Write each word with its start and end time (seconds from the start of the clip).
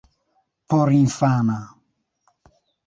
porinfana 0.69 1.57